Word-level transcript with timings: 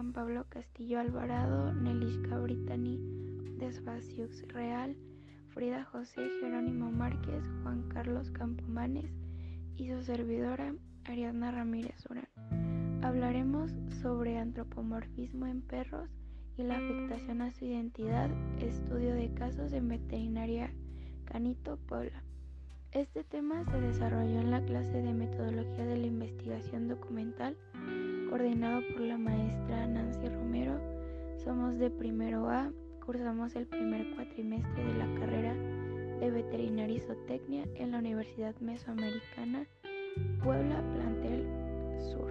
Juan 0.00 0.14
Pablo 0.14 0.46
Castillo 0.48 0.98
Alvarado, 0.98 1.74
Nelishka 1.74 2.38
Britani 2.38 2.98
Desvaciux 3.58 4.48
Real, 4.48 4.96
Frida 5.52 5.84
José 5.84 6.26
Jerónimo 6.40 6.90
Márquez, 6.90 7.44
Juan 7.62 7.86
Carlos 7.90 8.30
Campomanes 8.30 9.12
y 9.76 9.90
su 9.90 10.02
servidora 10.02 10.72
Ariadna 11.04 11.50
Ramírez 11.50 12.02
Urán. 12.08 13.02
Hablaremos 13.04 13.72
sobre 14.00 14.38
antropomorfismo 14.38 15.44
en 15.44 15.60
perros 15.60 16.08
y 16.56 16.62
la 16.62 16.78
afectación 16.78 17.42
a 17.42 17.52
su 17.52 17.66
identidad, 17.66 18.30
estudio 18.58 19.12
de 19.12 19.34
casos 19.34 19.70
en 19.74 19.86
veterinaria 19.88 20.72
Canito, 21.26 21.76
Puebla. 21.76 22.22
Este 22.92 23.22
tema 23.22 23.66
se 23.66 23.78
desarrolló 23.78 24.40
en 24.40 24.50
la 24.50 24.64
clase 24.64 25.02
de 25.02 25.12
metodología 25.12 25.84
de 25.84 25.98
la 25.98 26.06
investigación 26.06 26.88
documental, 26.88 27.54
coordinado 28.30 28.80
por 28.92 29.00
la 29.00 29.18
maestra 29.18 29.88
Nancy 29.88 30.28
Romero. 30.28 30.80
Somos 31.42 31.76
de 31.78 31.90
primero 31.90 32.48
A, 32.48 32.70
cursamos 33.04 33.56
el 33.56 33.66
primer 33.66 34.14
cuatrimestre 34.14 34.84
de 34.84 34.94
la 34.94 35.14
carrera 35.18 35.52
de 36.20 36.30
veterinaria 36.30 36.98
y 36.98 37.00
zootecnia 37.00 37.64
en 37.74 37.90
la 37.90 37.98
Universidad 37.98 38.54
Mesoamericana, 38.60 39.66
Puebla, 40.44 40.80
plantel 40.94 41.44
Sur. 42.12 42.29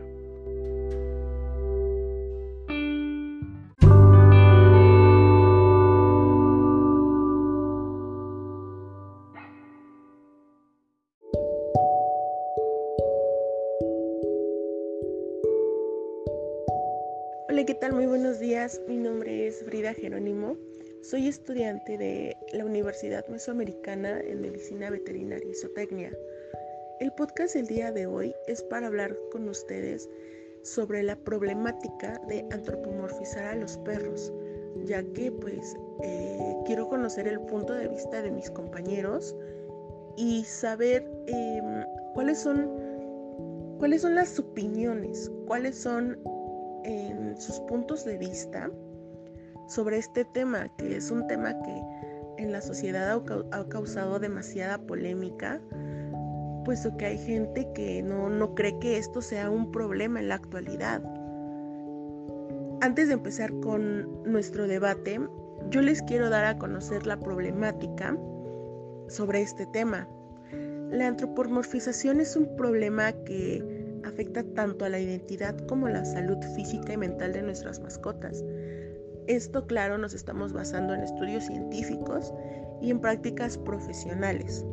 Muy 17.93 18.05
buenos 18.05 18.39
días. 18.39 18.79
Mi 18.87 18.97
nombre 18.97 19.47
es 19.47 19.63
Frida 19.63 19.93
Jerónimo. 19.93 20.55
Soy 21.01 21.27
estudiante 21.27 21.97
de 21.97 22.37
la 22.53 22.63
Universidad 22.63 23.27
Mesoamericana 23.27 24.19
en 24.21 24.41
Medicina 24.41 24.91
Veterinaria 24.91 25.49
y 25.49 25.55
Zootecnia. 25.55 26.11
El 26.99 27.11
podcast 27.13 27.55
del 27.55 27.65
día 27.65 27.91
de 27.91 28.05
hoy 28.05 28.35
es 28.47 28.61
para 28.63 28.87
hablar 28.87 29.17
con 29.31 29.49
ustedes 29.49 30.07
sobre 30.61 31.01
la 31.01 31.15
problemática 31.15 32.21
de 32.27 32.45
antropomorfizar 32.51 33.45
a 33.45 33.55
los 33.55 33.77
perros, 33.79 34.31
ya 34.85 35.01
que 35.13 35.31
pues 35.31 35.75
eh, 36.03 36.55
quiero 36.67 36.87
conocer 36.87 37.27
el 37.27 37.39
punto 37.41 37.73
de 37.73 37.87
vista 37.87 38.21
de 38.21 38.29
mis 38.29 38.51
compañeros 38.51 39.35
y 40.15 40.43
saber 40.43 41.09
em, 41.25 41.83
cuáles 42.13 42.39
son 42.39 42.69
cuáles 43.79 44.01
son 44.01 44.13
las 44.13 44.37
opiniones, 44.37 45.31
cuáles 45.47 45.75
son 45.77 46.19
en 46.83 47.39
sus 47.39 47.59
puntos 47.61 48.05
de 48.05 48.17
vista 48.17 48.69
sobre 49.67 49.97
este 49.97 50.25
tema, 50.25 50.67
que 50.77 50.97
es 50.97 51.11
un 51.11 51.27
tema 51.27 51.53
que 51.61 52.43
en 52.43 52.51
la 52.51 52.61
sociedad 52.61 53.21
ha, 53.51 53.69
causado 53.69 54.19
demasiada 54.19 54.77
polémica, 54.79 55.61
puesto 56.65 56.95
que 56.97 57.05
hay 57.05 57.17
gente 57.17 57.67
que 57.73 58.01
no, 58.01 58.29
no 58.29 58.55
cree 58.55 58.77
que 58.79 58.97
esto 58.97 59.21
sea 59.21 59.49
un 59.49 59.71
problema 59.71 60.19
en 60.19 60.29
la 60.29 60.35
actualidad. 60.35 61.03
Antes 62.81 63.09
de 63.09 63.13
empezar 63.13 63.51
con 63.59 64.23
nuestro 64.23 64.67
debate, 64.67 65.19
yo 65.69 65.81
les 65.81 66.01
quiero 66.01 66.29
dar 66.29 66.45
a 66.45 66.57
conocer 66.57 67.05
la 67.05 67.19
problemática 67.19 68.17
sobre 69.09 69.41
este 69.41 69.65
tema. 69.67 70.07
La 70.89 71.07
antropomorfización 71.07 72.21
es 72.21 72.35
un 72.35 72.55
problema 72.55 73.11
que 73.11 73.78
afecta 74.03 74.43
tanto 74.55 74.85
a 74.85 74.89
la 74.89 74.99
identidad 74.99 75.57
como 75.67 75.87
a 75.87 75.91
la 75.91 76.05
salud 76.05 76.37
física 76.55 76.93
y 76.93 76.97
mental 76.97 77.33
de 77.33 77.41
nuestras 77.41 77.79
mascotas. 77.79 78.43
Esto, 79.27 79.67
claro, 79.67 79.97
nos 79.97 80.13
estamos 80.13 80.53
basando 80.53 80.93
en 80.93 81.01
estudios 81.01 81.45
científicos 81.45 82.33
y 82.81 82.91
en 82.91 82.99
prácticas 82.99 83.57
profesionales. 83.57 84.65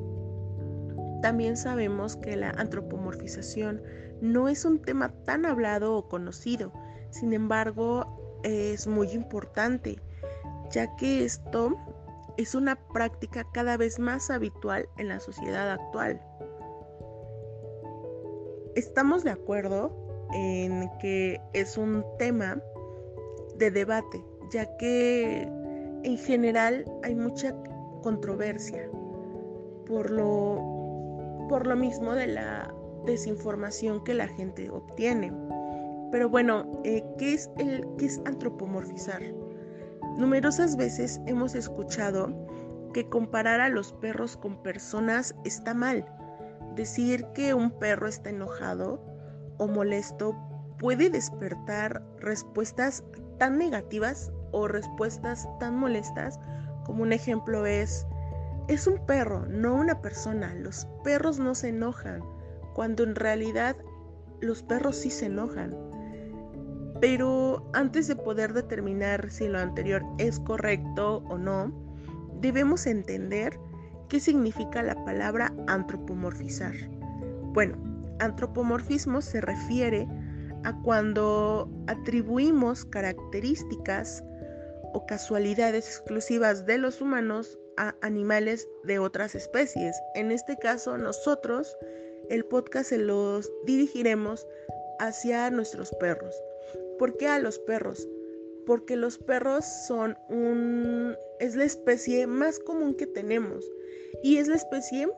También 1.22 1.56
sabemos 1.56 2.16
que 2.16 2.36
la 2.36 2.50
antropomorfización 2.50 3.82
no 4.20 4.48
es 4.48 4.64
un 4.64 4.80
tema 4.80 5.12
tan 5.24 5.44
hablado 5.44 5.96
o 5.96 6.08
conocido, 6.08 6.72
sin 7.10 7.32
embargo 7.32 8.40
es 8.44 8.86
muy 8.86 9.10
importante, 9.10 10.00
ya 10.70 10.94
que 10.96 11.24
esto 11.24 11.76
es 12.36 12.54
una 12.54 12.76
práctica 12.76 13.46
cada 13.52 13.76
vez 13.76 13.98
más 13.98 14.30
habitual 14.30 14.88
en 14.98 15.08
la 15.08 15.20
sociedad 15.20 15.70
actual 15.70 16.20
estamos 18.76 19.24
de 19.24 19.30
acuerdo 19.30 19.90
en 20.32 20.88
que 21.00 21.40
es 21.54 21.76
un 21.76 22.04
tema 22.18 22.60
de 23.56 23.70
debate, 23.70 24.22
ya 24.52 24.64
que 24.76 25.48
en 26.02 26.18
general 26.18 26.84
hay 27.02 27.14
mucha 27.14 27.54
controversia 28.02 28.88
por 29.86 30.10
lo, 30.10 31.46
por 31.48 31.66
lo 31.66 31.74
mismo 31.74 32.14
de 32.14 32.28
la 32.28 32.72
desinformación 33.06 34.04
que 34.04 34.14
la 34.14 34.28
gente 34.28 34.68
obtiene. 34.70 35.32
Pero 36.12 36.28
bueno, 36.28 36.80
eh, 36.84 37.02
¿qué, 37.18 37.34
es 37.34 37.50
el, 37.58 37.84
¿qué 37.98 38.06
es 38.06 38.20
antropomorfizar? 38.26 39.22
Numerosas 40.18 40.76
veces 40.76 41.20
hemos 41.26 41.54
escuchado 41.54 42.28
que 42.92 43.08
comparar 43.08 43.60
a 43.60 43.68
los 43.68 43.92
perros 43.94 44.36
con 44.36 44.62
personas 44.62 45.34
está 45.44 45.74
mal 45.74 46.06
Decir 46.76 47.26
que 47.34 47.54
un 47.54 47.70
perro 47.70 48.06
está 48.06 48.28
enojado 48.28 49.02
o 49.56 49.66
molesto 49.66 50.36
puede 50.78 51.08
despertar 51.08 52.02
respuestas 52.18 53.02
tan 53.38 53.56
negativas 53.56 54.30
o 54.52 54.68
respuestas 54.68 55.48
tan 55.58 55.78
molestas 55.78 56.38
como 56.84 57.02
un 57.02 57.12
ejemplo 57.12 57.64
es, 57.64 58.06
es 58.68 58.86
un 58.86 59.04
perro, 59.06 59.46
no 59.46 59.74
una 59.74 60.02
persona. 60.02 60.54
Los 60.54 60.86
perros 61.02 61.38
no 61.38 61.54
se 61.54 61.70
enojan, 61.70 62.20
cuando 62.74 63.04
en 63.04 63.14
realidad 63.14 63.76
los 64.40 64.62
perros 64.62 64.96
sí 64.96 65.10
se 65.10 65.26
enojan. 65.26 65.74
Pero 67.00 67.70
antes 67.72 68.06
de 68.06 68.16
poder 68.16 68.52
determinar 68.52 69.30
si 69.30 69.48
lo 69.48 69.58
anterior 69.58 70.02
es 70.18 70.40
correcto 70.40 71.22
o 71.28 71.38
no, 71.38 71.72
debemos 72.40 72.86
entender 72.86 73.58
¿Qué 74.08 74.20
significa 74.20 74.82
la 74.82 74.94
palabra 75.04 75.52
antropomorfizar? 75.66 76.74
Bueno, 77.52 77.76
antropomorfismo 78.20 79.20
se 79.20 79.40
refiere 79.40 80.06
a 80.62 80.80
cuando 80.82 81.68
atribuimos 81.88 82.84
características 82.84 84.22
o 84.92 85.06
casualidades 85.06 85.88
exclusivas 85.88 86.66
de 86.66 86.78
los 86.78 87.00
humanos 87.00 87.58
a 87.76 87.94
animales 88.00 88.68
de 88.84 88.98
otras 88.98 89.34
especies. 89.34 89.96
En 90.14 90.30
este 90.30 90.56
caso, 90.56 90.96
nosotros, 90.98 91.76
el 92.30 92.44
podcast 92.44 92.90
se 92.90 92.98
los 92.98 93.50
dirigiremos 93.64 94.46
hacia 95.00 95.50
nuestros 95.50 95.90
perros. 95.98 96.34
¿Por 96.98 97.16
qué 97.16 97.26
a 97.28 97.38
los 97.38 97.58
perros? 97.58 98.08
Porque 98.66 98.96
los 98.96 99.18
perros 99.18 99.64
son 99.86 100.16
un 100.28 101.16
es 101.38 101.54
la 101.54 101.64
especie 101.64 102.26
más 102.26 102.58
común 102.58 102.94
que 102.94 103.06
tenemos. 103.06 103.64
Y 104.22 104.38
es 104.38 104.48
la 104.48 104.56
especie 104.56 105.08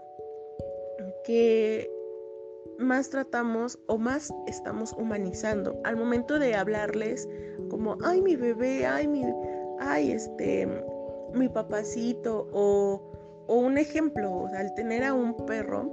que 1.24 1.90
más 2.78 3.10
tratamos 3.10 3.78
o 3.86 3.98
más 3.98 4.32
estamos 4.46 4.92
humanizando. 4.92 5.80
Al 5.84 5.96
momento 5.96 6.38
de 6.38 6.54
hablarles 6.54 7.28
como, 7.68 7.98
ay, 8.04 8.22
mi 8.22 8.36
bebé, 8.36 8.86
ay, 8.86 9.08
mi, 9.08 9.24
ay, 9.80 10.12
este, 10.12 10.66
mi 11.34 11.48
papacito, 11.48 12.48
o, 12.52 13.02
un 13.48 13.78
ejemplo, 13.78 14.46
al 14.54 14.74
tener 14.74 15.04
a 15.04 15.14
un 15.14 15.34
perro 15.46 15.90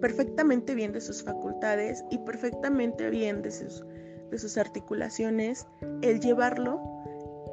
perfectamente 0.00 0.74
bien 0.74 0.92
de 0.92 1.00
sus 1.00 1.22
facultades 1.22 2.04
y 2.10 2.18
perfectamente 2.18 3.10
bien 3.10 3.42
de 3.42 3.50
sus, 3.50 3.84
de 4.30 4.38
sus 4.38 4.56
articulaciones, 4.56 5.66
el 6.02 6.20
llevarlo 6.20 6.80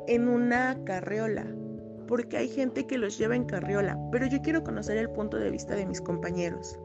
en 0.08 0.28
una 0.28 0.78
carriola 0.86 1.46
porque 2.08 2.38
hay 2.38 2.50
gente 2.50 2.88
que 2.88 2.98
los 2.98 3.18
lleva 3.18 3.36
en 3.36 3.46
carriola, 3.46 3.98
pero 4.12 4.26
yo 4.28 4.42
quiero 4.42 4.64
conocer 4.64 4.98
el 4.98 5.10
punto 5.10 5.38
de 5.38 5.52
vista 5.52 5.76
de 5.76 5.86
mis 5.86 6.02
compañeros. 6.02 6.78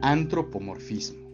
Antropomorfismo. 0.00 1.26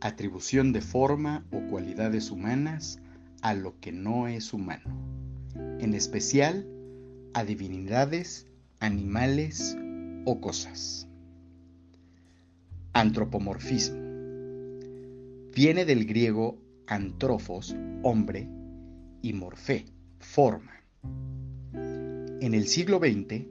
Atribución 0.00 0.72
de 0.72 0.80
forma 0.80 1.46
o 1.52 1.60
cualidades 1.70 2.30
humanas 2.30 2.98
a 3.42 3.54
lo 3.54 3.78
que 3.78 3.92
no 3.92 4.26
es 4.26 4.52
humano, 4.52 4.92
en 5.78 5.94
especial 5.94 6.66
a 7.32 7.44
divinidades 7.44 8.48
animales 8.84 9.78
o 10.26 10.42
cosas. 10.42 11.08
Antropomorfismo. 12.92 13.96
Viene 15.54 15.86
del 15.86 16.04
griego 16.04 16.58
antrofos, 16.86 17.74
hombre, 18.02 18.46
y 19.22 19.32
morfé, 19.32 19.86
forma. 20.18 20.72
En 21.72 22.52
el 22.52 22.66
siglo 22.66 22.98
XX, 22.98 23.46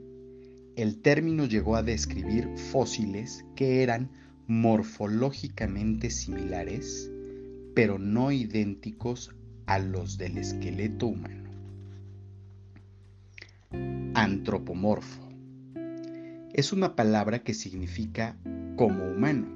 el 0.76 1.02
término 1.02 1.46
llegó 1.46 1.74
a 1.74 1.82
describir 1.82 2.48
fósiles 2.70 3.44
que 3.56 3.82
eran 3.82 4.10
morfológicamente 4.46 6.10
similares, 6.10 7.10
pero 7.74 7.98
no 7.98 8.30
idénticos 8.30 9.34
a 9.66 9.80
los 9.80 10.16
del 10.16 10.38
esqueleto 10.38 11.08
humano. 11.08 11.43
Antropomorfo. 14.16 15.28
Es 16.52 16.72
una 16.72 16.94
palabra 16.94 17.40
que 17.40 17.52
significa 17.52 18.36
como 18.76 19.04
humano. 19.08 19.48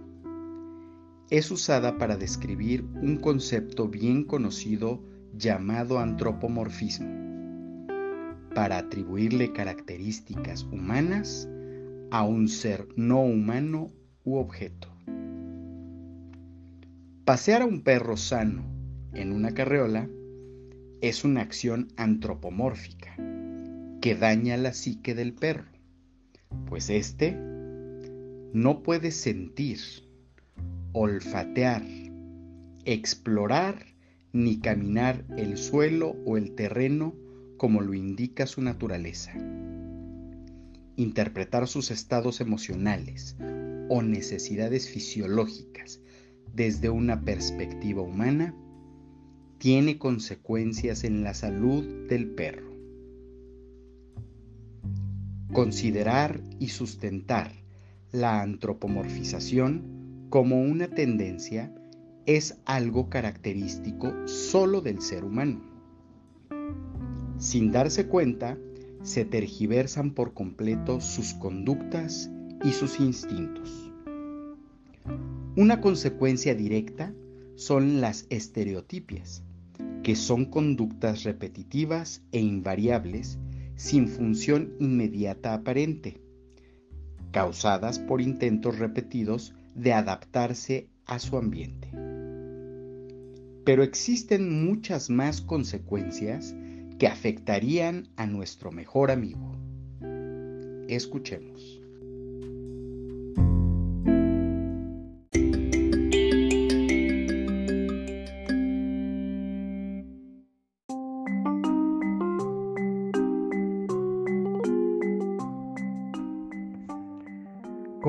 Es 1.30 1.52
usada 1.52 1.96
para 1.96 2.16
describir 2.16 2.84
un 3.00 3.18
concepto 3.18 3.86
bien 3.86 4.24
conocido 4.24 5.00
llamado 5.32 6.00
antropomorfismo, 6.00 7.06
para 8.52 8.78
atribuirle 8.78 9.52
características 9.52 10.64
humanas 10.64 11.48
a 12.10 12.24
un 12.24 12.48
ser 12.48 12.88
no 12.96 13.20
humano 13.20 13.92
u 14.24 14.38
objeto. 14.38 14.88
Pasear 17.24 17.62
a 17.62 17.66
un 17.66 17.82
perro 17.82 18.16
sano 18.16 18.64
en 19.14 19.32
una 19.32 19.54
carreola 19.54 20.08
es 21.00 21.24
una 21.24 21.42
acción 21.42 21.86
antropomórfica 21.96 23.14
que 24.00 24.14
daña 24.14 24.56
la 24.56 24.72
psique 24.72 25.14
del 25.14 25.32
perro, 25.34 25.70
pues 26.66 26.90
éste 26.90 27.36
no 28.52 28.82
puede 28.82 29.10
sentir, 29.10 29.78
olfatear, 30.92 31.82
explorar 32.84 33.84
ni 34.32 34.60
caminar 34.60 35.24
el 35.36 35.56
suelo 35.56 36.16
o 36.24 36.36
el 36.36 36.54
terreno 36.54 37.14
como 37.56 37.80
lo 37.80 37.94
indica 37.94 38.46
su 38.46 38.62
naturaleza. 38.62 39.32
Interpretar 40.96 41.68
sus 41.68 41.90
estados 41.90 42.40
emocionales 42.40 43.36
o 43.88 44.02
necesidades 44.02 44.88
fisiológicas 44.88 46.00
desde 46.54 46.90
una 46.90 47.22
perspectiva 47.22 48.02
humana 48.02 48.54
tiene 49.58 49.98
consecuencias 49.98 51.04
en 51.04 51.24
la 51.24 51.34
salud 51.34 52.06
del 52.08 52.30
perro. 52.30 52.67
Considerar 55.52 56.42
y 56.58 56.68
sustentar 56.68 57.52
la 58.12 58.42
antropomorfización 58.42 60.26
como 60.28 60.60
una 60.60 60.88
tendencia 60.88 61.74
es 62.26 62.58
algo 62.66 63.08
característico 63.08 64.12
solo 64.26 64.82
del 64.82 65.00
ser 65.00 65.24
humano. 65.24 65.62
Sin 67.38 67.72
darse 67.72 68.08
cuenta, 68.08 68.58
se 69.02 69.24
tergiversan 69.24 70.10
por 70.12 70.34
completo 70.34 71.00
sus 71.00 71.32
conductas 71.32 72.30
y 72.62 72.72
sus 72.72 73.00
instintos. 73.00 73.90
Una 75.56 75.80
consecuencia 75.80 76.54
directa 76.54 77.14
son 77.54 78.02
las 78.02 78.26
estereotipias, 78.28 79.42
que 80.02 80.14
son 80.14 80.44
conductas 80.44 81.24
repetitivas 81.24 82.22
e 82.32 82.40
invariables 82.40 83.38
sin 83.78 84.08
función 84.08 84.74
inmediata 84.80 85.54
aparente, 85.54 86.20
causadas 87.30 88.00
por 88.00 88.20
intentos 88.20 88.76
repetidos 88.76 89.54
de 89.76 89.92
adaptarse 89.92 90.88
a 91.06 91.20
su 91.20 91.38
ambiente. 91.38 91.88
Pero 93.64 93.84
existen 93.84 94.66
muchas 94.66 95.10
más 95.10 95.40
consecuencias 95.40 96.56
que 96.98 97.06
afectarían 97.06 98.08
a 98.16 98.26
nuestro 98.26 98.72
mejor 98.72 99.12
amigo. 99.12 99.56
Escuchemos. 100.88 101.77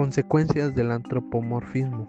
Consecuencias 0.09 0.73
del 0.73 0.89
antropomorfismo. 0.91 2.07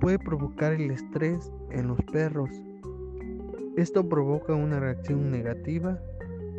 Puede 0.00 0.18
provocar 0.18 0.72
el 0.72 0.90
estrés 0.90 1.52
en 1.70 1.88
los 1.88 2.00
perros. 2.04 2.48
Esto 3.76 4.08
provoca 4.08 4.54
una 4.54 4.80
reacción 4.80 5.30
negativa 5.30 5.98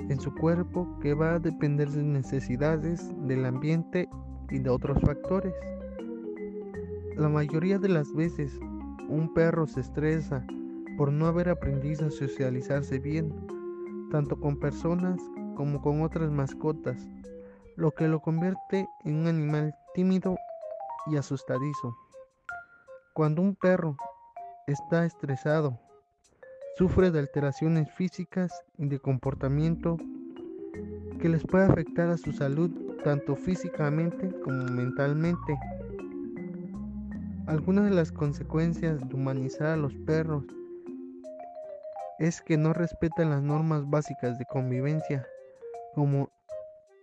en 0.07 0.19
su 0.19 0.31
cuerpo 0.35 0.99
que 1.01 1.15
va 1.15 1.33
a 1.33 1.39
depender 1.39 1.89
de 1.89 2.03
necesidades 2.03 3.11
del 3.25 3.43
ambiente 3.45 4.07
y 4.51 4.59
de 4.59 4.69
otros 4.69 5.01
factores. 5.01 5.55
La 7.17 7.29
mayoría 7.29 7.79
de 7.79 7.89
las 7.89 8.13
veces 8.13 8.59
un 9.09 9.33
perro 9.33 9.65
se 9.65 9.79
estresa 9.79 10.45
por 10.95 11.11
no 11.11 11.25
haber 11.25 11.49
aprendido 11.49 12.05
a 12.05 12.11
socializarse 12.11 12.99
bien, 12.99 13.33
tanto 14.11 14.39
con 14.39 14.57
personas 14.57 15.19
como 15.55 15.81
con 15.81 16.03
otras 16.03 16.29
mascotas 16.29 17.09
lo 17.75 17.91
que 17.91 18.07
lo 18.07 18.19
convierte 18.21 18.87
en 19.03 19.15
un 19.15 19.27
animal 19.27 19.75
tímido 19.93 20.37
y 21.07 21.17
asustadizo. 21.17 21.95
Cuando 23.13 23.41
un 23.41 23.55
perro 23.55 23.97
está 24.67 25.05
estresado, 25.05 25.79
sufre 26.77 27.11
de 27.11 27.19
alteraciones 27.19 27.91
físicas 27.91 28.63
y 28.77 28.87
de 28.87 28.99
comportamiento 28.99 29.97
que 31.19 31.29
les 31.29 31.43
puede 31.43 31.65
afectar 31.65 32.09
a 32.09 32.17
su 32.17 32.31
salud 32.33 32.71
tanto 33.03 33.35
físicamente 33.35 34.29
como 34.41 34.65
mentalmente. 34.65 35.57
Algunas 37.47 37.85
de 37.85 37.91
las 37.91 38.11
consecuencias 38.11 38.99
de 39.07 39.15
humanizar 39.15 39.67
a 39.67 39.77
los 39.77 39.93
perros 40.05 40.45
es 42.19 42.41
que 42.41 42.57
no 42.57 42.73
respetan 42.73 43.29
las 43.29 43.41
normas 43.41 43.89
básicas 43.89 44.39
de 44.39 44.45
convivencia, 44.45 45.27
como 45.93 46.29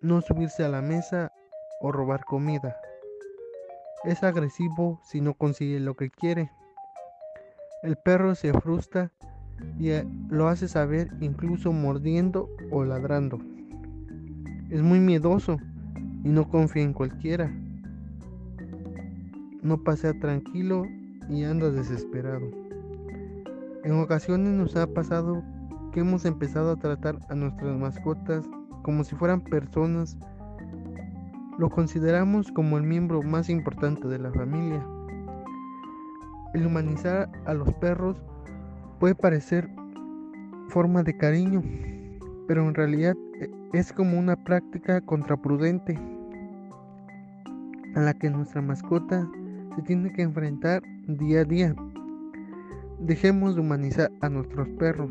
no 0.03 0.21
subirse 0.23 0.65
a 0.65 0.69
la 0.69 0.83
mesa 0.83 1.33
o 1.81 1.93
robar 1.93 2.25
comida. 2.25 2.77
Es 4.05 4.23
agresivo 4.23 5.01
si 5.05 5.21
no 5.21 5.35
consigue 5.35 5.79
lo 5.81 5.95
que 5.95 6.11
quiere. 6.11 6.51
El 7.83 7.97
perro 7.97 8.35
se 8.35 8.53
frustra 8.53 9.11
y 9.79 9.91
eh, 9.91 10.07
lo 10.29 10.49
hace 10.49 10.69
saber 10.69 11.11
incluso 11.21 11.73
mordiendo 11.73 12.49
o 12.71 12.85
ladrando. 12.85 13.39
Es 14.71 14.83
muy 14.83 15.01
miedoso 15.01 15.59
y 16.25 16.29
no 16.29 16.49
confía 16.49 16.83
en 16.83 16.95
cualquiera. 16.95 17.51
No 19.63 19.83
pasea 19.85 20.19
tranquilo 20.19 20.85
y 21.29 21.45
anda 21.45 21.71
desesperado. 21.71 22.49
En 23.85 23.93
ocasiones 24.01 24.53
nos 24.53 24.77
ha 24.77 24.87
pasado 24.87 25.43
que 25.93 26.01
hemos 26.01 26.25
empezado 26.25 26.73
a 26.73 26.77
tratar 26.77 27.19
a 27.29 27.35
nuestras 27.35 27.77
mascotas 27.77 28.47
como 28.83 29.05
si 29.05 29.15
fueran 29.17 29.41
personas, 29.41 30.17
lo 31.59 31.69
consideramos 31.69 32.51
como 32.53 32.79
el 32.79 32.85
miembro 32.85 33.23
más 33.23 33.51
importante 33.51 34.09
de 34.09 34.19
la 34.19 34.33
familia. 34.33 34.85
El 36.55 36.67
humanizar 36.67 37.31
a 37.45 37.55
los 37.55 37.73
perros 37.75 38.23
puede 38.99 39.15
parecer 39.15 39.69
forma 40.69 41.03
de 41.03 41.17
cariño, 41.17 41.63
pero 42.49 42.67
en 42.67 42.75
realidad 42.75 43.15
e, 43.41 43.51
es 43.73 43.93
como 43.93 44.19
una 44.19 44.37
práctica 44.37 45.01
contraprudente 45.03 45.99
a 47.95 48.01
la 48.01 48.15
que 48.15 48.31
nuestra 48.31 48.63
mascota 48.63 49.29
se 49.77 49.83
tiene 49.83 50.13
que 50.13 50.23
enfrentar 50.23 50.83
día 51.07 51.41
a 51.41 51.45
día. 51.45 51.75
Dejemos 53.01 53.55
de 53.55 53.61
humanizar 53.61 54.11
a 54.21 54.29
nuestros 54.29 54.69
perros. 54.71 55.11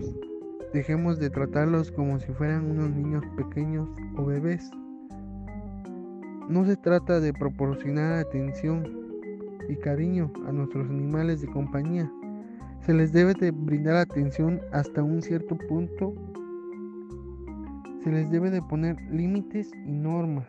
Dejemos 0.73 1.17
de 1.17 1.31
tratarlos 1.31 1.91
como 1.91 2.19
si 2.19 2.31
fueran 2.33 2.69
unos 2.69 2.91
niños 2.91 3.23
pequeños 3.35 3.89
o 4.17 4.25
bebés. 4.25 4.69
No 6.47 6.63
se 6.63 6.77
trata 6.77 7.19
de 7.19 7.33
proporcionar 7.33 8.13
atención 8.19 8.85
y 9.67 9.75
cariño 9.77 10.31
a 10.47 10.51
nuestros 10.51 10.87
animales 10.87 11.41
de 11.41 11.47
compañía. 11.47 12.11
Se 12.85 12.93
les 12.93 13.11
debe 13.11 13.33
de 13.33 13.49
brindar 13.49 13.95
atención 13.95 14.61
hasta 14.71 15.01
un 15.01 15.23
cierto 15.23 15.57
punto. 15.57 16.13
Se 18.03 18.11
les 18.11 18.29
debe 18.29 18.51
de 18.51 18.61
poner 18.61 18.95
límites 19.11 19.71
y 19.87 19.91
normas. 19.91 20.47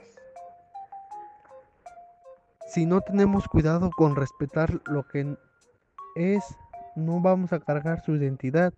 Si 2.67 2.85
no 2.85 3.01
tenemos 3.01 3.49
cuidado 3.49 3.91
con 3.91 4.17
respetar 4.17 4.83
lo 4.87 5.09
que 5.09 5.35
es, 6.15 6.45
no 6.95 7.21
vamos 7.21 7.55
a 7.55 7.61
cargar 7.61 8.03
su 8.03 8.15
identidad 8.15 8.75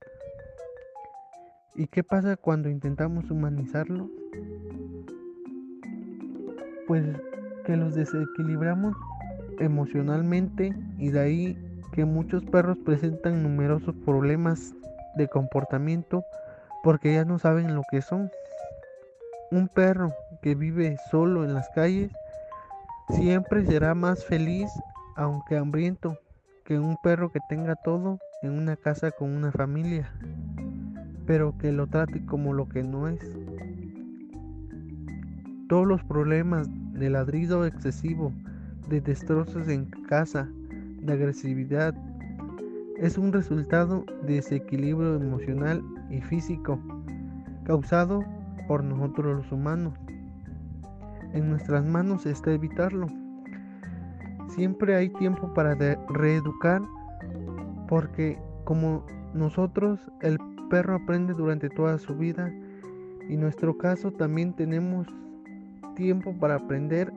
¿Y 1.75 1.87
qué 1.87 2.05
pasa 2.05 2.37
cuando 2.37 2.69
intentamos 2.69 3.31
humanizarlo? 3.31 4.11
Pues 6.87 7.05
que 7.65 7.77
los 7.77 7.95
desequilibramos 7.95 8.95
emocionalmente 9.59 10.75
y 10.99 11.11
de 11.11 11.21
ahí 11.21 11.59
que 11.93 12.05
muchos 12.05 12.45
perros 12.45 12.77
presentan 12.85 13.43
numerosos 13.43 13.95
problemas 14.05 14.75
de 15.17 15.29
comportamiento 15.29 16.25
porque 16.83 17.15
ya 17.15 17.25
no 17.25 17.39
saben 17.39 17.75
lo 17.75 17.83
que 17.91 18.03
son. 18.03 18.31
Un 19.51 19.69
perro 19.69 20.13
que 20.43 20.55
vive 20.55 20.97
solo 21.11 21.45
en 21.45 21.55
las 21.55 21.71
calles 21.71 22.11
siempre 23.09 23.65
será 23.65 23.95
más 23.95 24.25
feliz 24.25 24.69
aunque 25.17 25.57
hambriento 25.57 26.19
que 26.65 26.79
un 26.79 26.97
perro 27.03 27.31
que 27.33 27.41
tenga 27.49 27.77
todo 27.77 28.19
en 28.43 28.53
una 28.53 28.77
casa 28.77 29.11
con 29.11 29.31
una 29.31 29.53
familia, 29.53 30.13
pero 31.27 31.57
que 31.59 31.73
lo 31.73 31.87
trate 31.87 32.25
como 32.27 32.53
lo 32.53 32.69
que 32.69 32.83
no 32.83 33.09
es. 33.09 33.21
Todos 35.69 35.87
los 35.87 36.03
problemas 36.05 36.69
de 36.93 37.11
ladrido 37.11 37.65
excesivo, 37.65 38.33
de 38.89 39.01
destrozos 39.01 39.69
en 39.69 39.87
casa, 40.09 40.49
de 41.01 41.13
agresividad, 41.13 41.95
es 42.99 43.19
un 43.19 43.33
resultado 43.33 44.05
de 44.27 44.35
desequilibrio 44.35 45.17
emocional 45.17 45.83
y 46.11 46.21
físico 46.21 46.79
causado 47.65 48.25
por 48.69 48.85
nosotros 48.85 49.39
los 49.39 49.53
humanos. 49.53 49.95
En 51.33 51.49
nuestras 51.49 51.85
manos 51.85 52.27
está 52.27 52.53
evitarlo. 52.53 53.07
Siempre 54.49 54.95
hay 54.95 55.09
tiempo 55.09 55.53
para 55.55 55.75
reeducar 56.11 56.83
porque 57.89 58.39
como 58.65 59.05
nosotros 59.35 59.99
el 60.21 60.39
perro 60.73 60.95
aprende 60.95 61.35
durante 61.35 61.69
toda 61.69 61.99
su 61.99 62.17
vida 62.17 62.51
y 63.29 63.35
en 63.35 63.41
nuestro 63.43 63.77
caso 63.77 64.11
también 64.11 64.55
tenemos 64.55 65.07
tiempo 65.97 66.35
para 66.41 66.55
aprender 66.55 67.13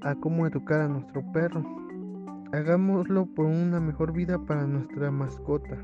a 0.00 0.16
cómo 0.16 0.48
educar 0.48 0.80
a 0.80 0.88
nuestro 0.88 1.22
perro. 1.32 1.64
Hagámoslo 2.52 3.26
por 3.26 3.46
una 3.46 3.78
mejor 3.78 4.12
vida 4.12 4.36
para 4.36 4.66
nuestra 4.66 5.12
mascota. 5.12 5.78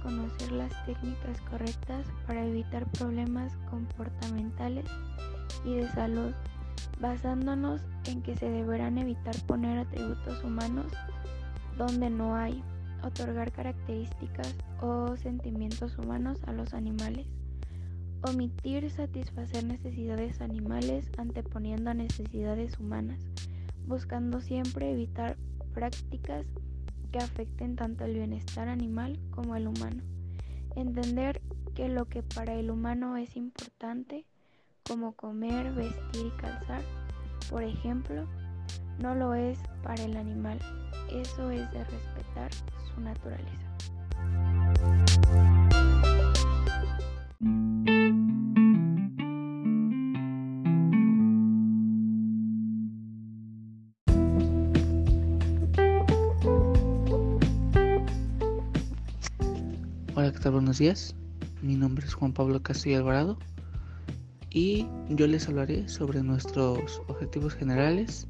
Conocer 0.00 0.52
las 0.52 0.72
técnicas 0.86 1.40
correctas 1.50 2.06
para 2.26 2.46
evitar 2.46 2.86
problemas 2.92 3.56
comportamentales 3.70 4.86
y 5.64 5.76
de 5.76 5.88
salud 5.88 6.32
basándonos 7.00 7.82
en 8.06 8.22
que 8.22 8.36
se 8.36 8.50
deberán 8.50 8.98
evitar 8.98 9.34
poner 9.46 9.78
atributos 9.78 10.42
humanos 10.44 10.86
donde 11.76 12.10
no 12.10 12.36
hay, 12.36 12.62
otorgar 13.02 13.50
características 13.52 14.54
o 14.80 15.16
sentimientos 15.16 15.98
humanos 15.98 16.38
a 16.46 16.52
los 16.52 16.74
animales, 16.74 17.26
omitir 18.22 18.90
satisfacer 18.90 19.64
necesidades 19.64 20.40
animales 20.40 21.10
anteponiendo 21.18 21.90
a 21.90 21.94
necesidades 21.94 22.78
humanas, 22.78 23.20
buscando 23.86 24.40
siempre 24.40 24.92
evitar 24.92 25.36
prácticas 25.74 26.46
que 27.12 27.18
afecten 27.18 27.76
tanto 27.76 28.04
el 28.04 28.14
bienestar 28.14 28.68
animal 28.68 29.20
como 29.30 29.54
el 29.54 29.68
humano. 29.68 30.02
Entender 30.74 31.42
que 31.74 31.88
lo 31.88 32.06
que 32.06 32.22
para 32.22 32.54
el 32.54 32.70
humano 32.70 33.16
es 33.16 33.36
importante 33.36 34.26
como 34.88 35.12
comer, 35.12 35.72
vestir 35.74 36.26
y 36.26 36.30
calzar, 36.40 36.82
por 37.50 37.62
ejemplo, 37.62 38.26
no 38.98 39.14
lo 39.14 39.34
es 39.34 39.58
para 39.82 40.02
el 40.02 40.16
animal. 40.16 40.58
Eso 41.10 41.50
es 41.50 41.70
de 41.72 41.84
respetar 41.84 42.50
su 42.94 43.00
naturaleza. 43.00 43.72
Buenos 60.72 60.78
días. 60.78 61.14
Mi 61.60 61.76
nombre 61.76 62.06
es 62.06 62.14
Juan 62.14 62.32
Pablo 62.32 62.62
Castillo 62.62 62.96
Alvarado 62.96 63.38
y 64.48 64.86
yo 65.10 65.26
les 65.26 65.46
hablaré 65.46 65.86
sobre 65.86 66.22
nuestros 66.22 67.02
objetivos 67.08 67.52
generales, 67.52 68.26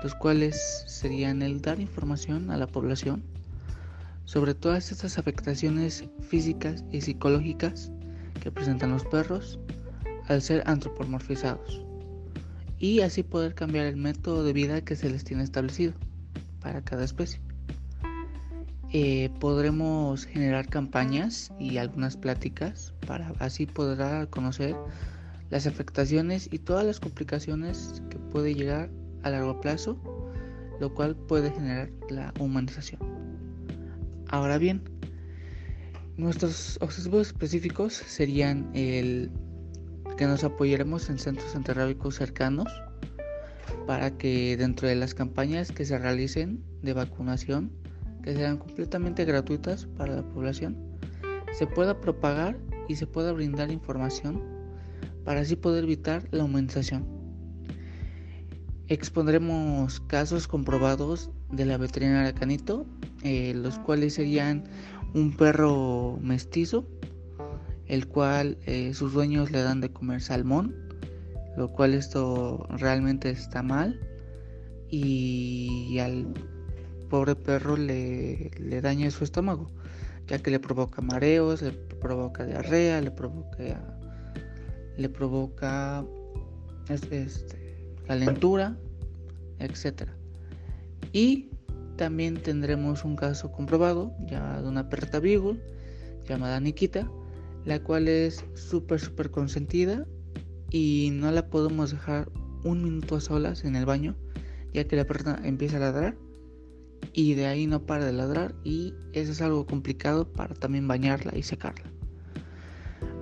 los 0.00 0.14
cuales 0.14 0.84
serían 0.86 1.42
el 1.42 1.60
dar 1.60 1.80
información 1.80 2.52
a 2.52 2.56
la 2.56 2.68
población 2.68 3.24
sobre 4.26 4.54
todas 4.54 4.92
estas 4.92 5.18
afectaciones 5.18 6.04
físicas 6.20 6.84
y 6.92 7.00
psicológicas 7.00 7.90
que 8.40 8.52
presentan 8.52 8.92
los 8.92 9.04
perros 9.04 9.58
al 10.28 10.42
ser 10.42 10.62
antropomorfizados 10.66 11.82
y 12.78 13.00
así 13.00 13.24
poder 13.24 13.56
cambiar 13.56 13.86
el 13.86 13.96
método 13.96 14.44
de 14.44 14.52
vida 14.52 14.82
que 14.82 14.94
se 14.94 15.10
les 15.10 15.24
tiene 15.24 15.42
establecido 15.42 15.94
para 16.60 16.80
cada 16.82 17.02
especie. 17.02 17.40
Eh, 18.98 19.28
podremos 19.40 20.24
generar 20.24 20.68
campañas 20.68 21.52
y 21.58 21.76
algunas 21.76 22.16
pláticas 22.16 22.94
para 23.06 23.34
así 23.40 23.66
poder 23.66 24.30
conocer 24.30 24.74
las 25.50 25.66
afectaciones 25.66 26.48
y 26.50 26.60
todas 26.60 26.86
las 26.86 26.98
complicaciones 26.98 28.02
que 28.08 28.16
puede 28.16 28.54
llegar 28.54 28.88
a 29.22 29.28
largo 29.28 29.60
plazo, 29.60 29.98
lo 30.80 30.94
cual 30.94 31.14
puede 31.14 31.50
generar 31.50 31.90
la 32.08 32.32
humanización. 32.40 32.98
Ahora 34.28 34.56
bien, 34.56 34.82
nuestros 36.16 36.78
objetivos 36.80 37.26
específicos 37.26 37.92
serían 37.92 38.70
el 38.72 39.30
que 40.16 40.24
nos 40.24 40.42
apoyaremos 40.42 41.10
en 41.10 41.18
centros 41.18 41.54
antirrábicos 41.54 42.14
cercanos 42.14 42.72
para 43.86 44.16
que 44.16 44.56
dentro 44.56 44.88
de 44.88 44.94
las 44.94 45.12
campañas 45.12 45.70
que 45.70 45.84
se 45.84 45.98
realicen 45.98 46.64
de 46.80 46.94
vacunación, 46.94 47.72
que 48.26 48.34
sean 48.34 48.56
completamente 48.58 49.24
gratuitas 49.24 49.86
para 49.86 50.16
la 50.16 50.22
población, 50.28 50.76
se 51.52 51.68
pueda 51.68 52.00
propagar 52.00 52.58
y 52.88 52.96
se 52.96 53.06
pueda 53.06 53.30
brindar 53.30 53.70
información 53.70 54.42
para 55.24 55.42
así 55.42 55.54
poder 55.54 55.84
evitar 55.84 56.26
la 56.32 56.42
humanización. 56.42 57.06
Expondremos 58.88 60.00
casos 60.00 60.48
comprobados 60.48 61.30
de 61.52 61.66
la 61.66 61.78
veterinaria 61.78 62.34
Canito, 62.34 62.84
eh, 63.22 63.54
los 63.54 63.78
cuales 63.78 64.14
serían 64.14 64.64
un 65.14 65.36
perro 65.36 66.18
mestizo, 66.20 66.84
el 67.86 68.08
cual 68.08 68.58
eh, 68.66 68.92
sus 68.92 69.12
dueños 69.12 69.52
le 69.52 69.62
dan 69.62 69.80
de 69.80 69.92
comer 69.92 70.20
salmón, 70.20 70.74
lo 71.56 71.68
cual 71.68 71.94
esto 71.94 72.66
realmente 72.70 73.30
está 73.30 73.62
mal 73.62 74.00
y 74.90 75.98
al 76.00 76.26
pobre 77.08 77.34
perro 77.34 77.76
le, 77.76 78.50
le 78.58 78.80
daña 78.80 79.10
su 79.10 79.24
estómago, 79.24 79.70
ya 80.26 80.38
que 80.38 80.50
le 80.50 80.60
provoca 80.60 81.02
mareos, 81.02 81.62
le 81.62 81.72
provoca 81.72 82.44
diarrea, 82.44 83.00
le 83.00 83.10
provoca 83.10 83.96
le 84.96 85.08
provoca 85.08 86.04
este, 86.88 87.26
calentura, 88.06 88.76
etc. 89.58 90.08
Y 91.12 91.50
también 91.96 92.36
tendremos 92.36 93.04
un 93.04 93.16
caso 93.16 93.52
comprobado 93.52 94.12
ya 94.26 94.60
de 94.60 94.68
una 94.68 94.88
perrita 94.88 95.20
Beagle 95.20 95.60
llamada 96.28 96.60
Nikita, 96.60 97.10
la 97.64 97.82
cual 97.82 98.08
es 98.08 98.44
súper, 98.54 99.00
súper 99.00 99.30
consentida 99.30 100.06
y 100.70 101.10
no 101.12 101.30
la 101.30 101.48
podemos 101.48 101.90
dejar 101.90 102.28
un 102.64 102.82
minuto 102.82 103.16
a 103.16 103.20
solas 103.20 103.64
en 103.64 103.76
el 103.76 103.86
baño, 103.86 104.16
ya 104.72 104.84
que 104.84 104.96
la 104.96 105.04
perra 105.04 105.40
empieza 105.44 105.76
a 105.76 105.80
ladrar 105.80 106.16
y 107.12 107.34
de 107.34 107.46
ahí 107.46 107.66
no 107.66 107.84
para 107.86 108.04
de 108.04 108.12
ladrar 108.12 108.54
y 108.64 108.94
eso 109.12 109.32
es 109.32 109.40
algo 109.40 109.66
complicado 109.66 110.30
para 110.32 110.54
también 110.54 110.86
bañarla 110.86 111.36
y 111.36 111.42
secarla. 111.42 111.90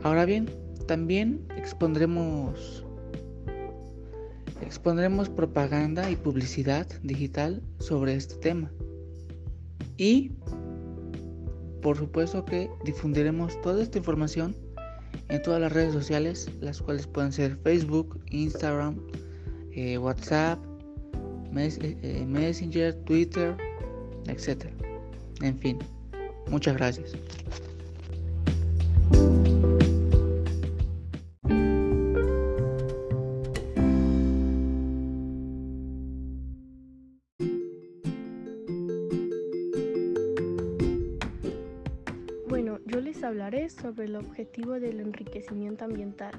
Ahora 0.02 0.24
bien, 0.24 0.50
también 0.86 1.46
expondremos 1.56 2.84
expondremos 4.60 5.28
propaganda 5.28 6.10
y 6.10 6.16
publicidad 6.16 6.86
digital 7.02 7.62
sobre 7.78 8.14
este 8.14 8.36
tema. 8.36 8.70
Y 9.96 10.32
por 11.82 11.98
supuesto 11.98 12.44
que 12.44 12.70
difundiremos 12.84 13.60
toda 13.60 13.82
esta 13.82 13.98
información 13.98 14.56
en 15.28 15.42
todas 15.42 15.60
las 15.60 15.72
redes 15.72 15.92
sociales, 15.92 16.50
las 16.60 16.80
cuales 16.80 17.06
pueden 17.06 17.30
ser 17.32 17.56
Facebook, 17.58 18.20
Instagram, 18.30 18.98
eh, 19.72 19.98
WhatsApp, 19.98 20.58
eh, 21.54 21.96
eh, 22.02 22.24
Messenger, 22.26 22.94
Twitter, 23.04 23.56
etc. 24.28 24.66
En 25.42 25.58
fin, 25.58 25.78
muchas 26.48 26.76
gracias. 26.76 27.12
Bueno, 42.48 42.78
yo 42.86 43.00
les 43.00 43.22
hablaré 43.24 43.68
sobre 43.68 44.04
el 44.04 44.16
objetivo 44.16 44.74
del 44.78 45.00
enriquecimiento 45.00 45.84
ambiental. 45.84 46.32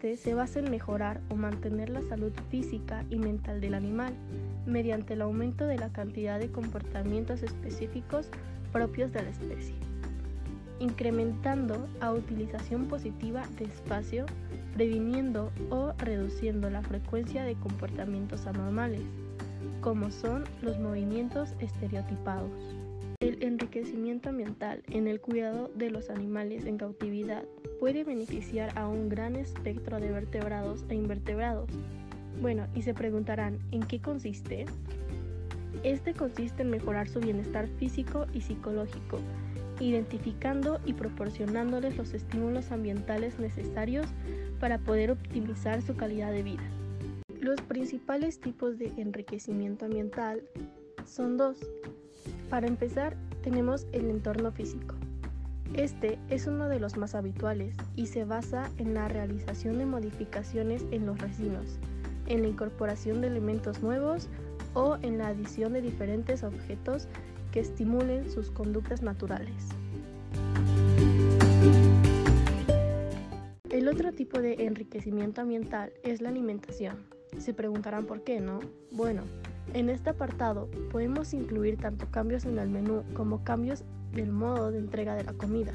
Se 0.00 0.32
basa 0.32 0.60
en 0.60 0.70
mejorar 0.70 1.20
o 1.28 1.34
mantener 1.34 1.90
la 1.90 2.02
salud 2.02 2.30
física 2.50 3.04
y 3.10 3.18
mental 3.18 3.60
del 3.60 3.74
animal 3.74 4.14
mediante 4.64 5.14
el 5.14 5.22
aumento 5.22 5.66
de 5.66 5.76
la 5.76 5.90
cantidad 5.90 6.38
de 6.38 6.52
comportamientos 6.52 7.42
específicos 7.42 8.28
propios 8.72 9.12
de 9.12 9.22
la 9.22 9.30
especie, 9.30 9.74
incrementando 10.78 11.88
a 12.00 12.12
utilización 12.12 12.86
positiva 12.86 13.42
de 13.58 13.64
espacio, 13.64 14.26
previniendo 14.74 15.50
o 15.70 15.92
reduciendo 15.98 16.70
la 16.70 16.82
frecuencia 16.82 17.42
de 17.42 17.56
comportamientos 17.56 18.46
anormales, 18.46 19.02
como 19.80 20.12
son 20.12 20.44
los 20.62 20.78
movimientos 20.78 21.54
estereotipados. 21.58 22.52
El 23.18 23.42
enriquecimiento 23.42 24.28
ambiental 24.28 24.84
en 24.90 25.08
el 25.08 25.20
cuidado 25.20 25.72
de 25.74 25.90
los 25.90 26.08
animales 26.08 26.66
en 26.66 26.78
cautividad 26.78 27.42
puede 27.78 28.04
beneficiar 28.04 28.76
a 28.78 28.88
un 28.88 29.08
gran 29.08 29.36
espectro 29.36 30.00
de 30.00 30.10
vertebrados 30.10 30.84
e 30.88 30.94
invertebrados. 30.94 31.70
Bueno, 32.40 32.66
y 32.74 32.82
se 32.82 32.94
preguntarán, 32.94 33.58
¿en 33.72 33.82
qué 33.82 34.00
consiste? 34.00 34.66
Este 35.82 36.12
consiste 36.12 36.62
en 36.62 36.70
mejorar 36.70 37.08
su 37.08 37.20
bienestar 37.20 37.68
físico 37.78 38.26
y 38.32 38.40
psicológico, 38.40 39.18
identificando 39.80 40.80
y 40.84 40.92
proporcionándoles 40.92 41.96
los 41.96 42.14
estímulos 42.14 42.72
ambientales 42.72 43.38
necesarios 43.38 44.06
para 44.58 44.78
poder 44.78 45.10
optimizar 45.10 45.82
su 45.82 45.94
calidad 45.96 46.32
de 46.32 46.42
vida. 46.42 46.64
Los 47.40 47.60
principales 47.60 48.40
tipos 48.40 48.78
de 48.78 48.92
enriquecimiento 48.96 49.84
ambiental 49.84 50.42
son 51.06 51.36
dos. 51.36 51.58
Para 52.50 52.66
empezar, 52.66 53.16
tenemos 53.42 53.86
el 53.92 54.10
entorno 54.10 54.50
físico. 54.50 54.97
Este 55.74 56.18
es 56.28 56.46
uno 56.46 56.68
de 56.68 56.80
los 56.80 56.96
más 56.96 57.14
habituales 57.14 57.76
y 57.94 58.06
se 58.06 58.24
basa 58.24 58.70
en 58.78 58.94
la 58.94 59.08
realización 59.08 59.78
de 59.78 59.86
modificaciones 59.86 60.84
en 60.90 61.06
los 61.06 61.18
resinos, 61.20 61.78
en 62.26 62.42
la 62.42 62.48
incorporación 62.48 63.20
de 63.20 63.28
elementos 63.28 63.82
nuevos 63.82 64.28
o 64.74 64.96
en 65.02 65.18
la 65.18 65.28
adición 65.28 65.72
de 65.72 65.82
diferentes 65.82 66.42
objetos 66.42 67.06
que 67.52 67.60
estimulen 67.60 68.30
sus 68.30 68.50
conductas 68.50 69.02
naturales. 69.02 69.68
El 73.70 73.88
otro 73.88 74.12
tipo 74.12 74.40
de 74.40 74.66
enriquecimiento 74.66 75.42
ambiental 75.42 75.92
es 76.02 76.20
la 76.20 76.30
alimentación. 76.30 76.96
Se 77.38 77.54
preguntarán 77.54 78.06
por 78.06 78.24
qué, 78.24 78.40
¿no? 78.40 78.60
Bueno, 78.90 79.22
en 79.74 79.90
este 79.90 80.10
apartado 80.10 80.68
podemos 80.90 81.34
incluir 81.34 81.76
tanto 81.76 82.10
cambios 82.10 82.44
en 82.46 82.58
el 82.58 82.70
menú 82.70 83.04
como 83.14 83.44
cambios 83.44 83.84
del 84.12 84.32
modo 84.32 84.70
de 84.70 84.78
entrega 84.78 85.14
de 85.14 85.24
la 85.24 85.32
comida. 85.32 85.72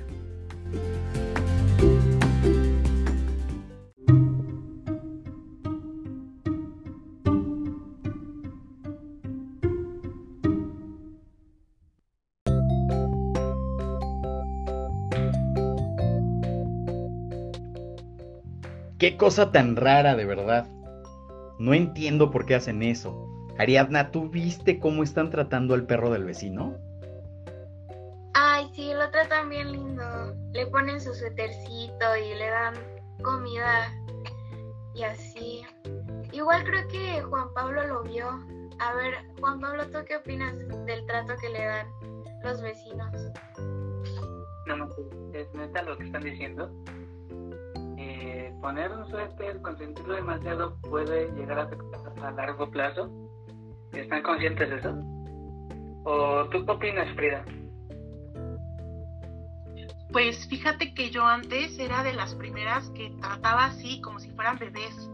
Qué 19.04 19.18
cosa 19.18 19.52
tan 19.52 19.76
rara, 19.76 20.16
de 20.16 20.24
verdad. 20.24 20.66
No 21.60 21.74
entiendo 21.74 22.32
por 22.32 22.46
qué 22.46 22.56
hacen 22.56 22.82
eso. 22.84 23.28
Ariadna, 23.58 24.12
¿tú 24.12 24.30
viste 24.30 24.80
cómo 24.80 25.04
están 25.04 25.30
tratando 25.30 25.74
al 25.74 25.86
perro 25.86 26.10
del 26.10 26.24
vecino? 26.24 26.78
Ay, 28.64 28.70
sí, 28.74 28.94
lo 28.94 29.10
tratan 29.12 29.50
bien 29.50 29.74
lindo. 29.74 30.04
Le 30.54 30.66
ponen 30.68 31.02
su 31.02 31.14
suétercito 31.14 32.16
y 32.16 32.34
le 32.36 32.50
dan 32.50 32.74
comida 33.22 33.92
y 34.96 35.04
así. 35.04 35.66
Igual 36.32 36.64
creo 36.64 36.88
que 36.88 37.22
Juan 37.24 37.54
Pablo 37.54 37.86
lo 37.86 38.04
vio. 38.04 38.30
A 38.80 38.94
ver, 38.94 39.16
Juan 39.42 39.60
Pablo, 39.60 39.86
¿tú 39.88 40.00
qué 40.08 40.16
opinas 40.16 40.56
del 40.86 41.06
trato 41.08 41.34
que 41.42 41.50
le 41.50 41.66
dan 41.66 41.88
los 42.44 42.62
vecinos? 42.62 43.12
No, 44.68 44.78
no, 44.78 44.88
pues, 44.88 45.08
es 45.34 45.54
neta 45.56 45.82
lo 45.82 45.98
que 45.98 46.06
están 46.06 46.24
diciendo. 46.24 46.72
Eh, 47.98 48.54
poner 48.62 48.92
un 48.94 49.10
suéter, 49.10 49.62
consentirlo 49.62 50.16
demasiado 50.16 50.78
puede 50.90 51.30
llegar 51.34 51.60
a 51.60 51.64
afectar 51.64 52.26
a 52.26 52.32
largo 52.32 52.70
plazo 52.72 53.10
¿Están 53.92 54.24
conscientes 54.24 54.70
de 54.70 54.76
eso? 54.78 54.96
¿O 56.06 56.46
tú 56.50 56.66
qué 56.66 56.72
opinas, 56.72 57.14
Frida? 57.16 57.44
Pues 60.14 60.48
fíjate 60.48 60.94
que 60.94 61.10
yo 61.10 61.26
antes 61.26 61.78
era 61.80 62.04
de 62.04 62.14
las 62.14 62.36
primeras 62.36 62.90
que 62.92 63.10
trataba 63.20 63.66
así, 63.66 64.00
como 64.02 64.20
si 64.20 64.30
fueran 64.32 64.60
bebés. 64.60 65.10